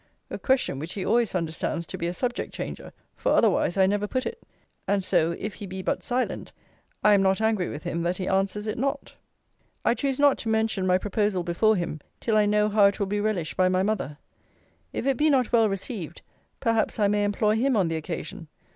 A 0.31 0.39
question 0.39 0.79
which 0.79 0.93
he 0.93 1.05
always 1.05 1.35
understands 1.35 1.85
to 1.85 1.95
be 1.95 2.07
a 2.07 2.13
subject 2.15 2.51
changer; 2.51 2.91
for 3.15 3.33
otherwise 3.33 3.77
I 3.77 3.85
never 3.85 4.07
put 4.07 4.25
it. 4.25 4.41
And 4.87 5.03
so 5.03 5.33
if 5.33 5.53
he 5.53 5.67
be 5.67 5.83
but 5.83 6.01
silent, 6.01 6.53
I 7.03 7.13
am 7.13 7.21
not 7.21 7.39
angry 7.39 7.69
with 7.69 7.83
him 7.83 8.01
that 8.01 8.17
he 8.17 8.27
answers 8.27 8.65
it 8.65 8.79
not. 8.79 9.13
I 9.85 9.93
choose 9.93 10.17
not 10.17 10.39
to 10.39 10.49
mention 10.49 10.87
my 10.87 10.97
proposal 10.97 11.43
before 11.43 11.75
him, 11.75 11.99
till 12.19 12.35
I 12.35 12.47
know 12.47 12.67
how 12.67 12.85
it 12.85 12.99
will 12.99 13.05
be 13.05 13.21
relished 13.21 13.55
by 13.57 13.69
my 13.69 13.83
mother. 13.83 14.17
If 14.91 15.05
it 15.05 15.17
be 15.17 15.29
not 15.29 15.51
well 15.51 15.69
received, 15.69 16.23
perhaps 16.59 16.97
I 16.97 17.07
may 17.07 17.23
employ 17.23 17.53
him 17.57 17.77
on 17.77 17.87
the 17.87 17.95
occasion. 17.97 18.47